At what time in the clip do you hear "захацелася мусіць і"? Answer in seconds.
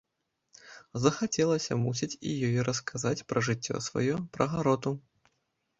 1.03-2.33